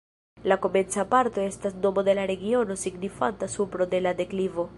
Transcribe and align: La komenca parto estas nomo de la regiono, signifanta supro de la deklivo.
La 0.51 0.55
komenca 0.63 1.05
parto 1.11 1.43
estas 1.49 1.77
nomo 1.83 2.05
de 2.09 2.15
la 2.21 2.25
regiono, 2.33 2.79
signifanta 2.87 3.53
supro 3.59 3.89
de 3.95 4.03
la 4.09 4.17
deklivo. 4.25 4.69